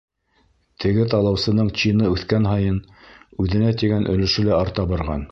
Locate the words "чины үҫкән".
1.81-2.47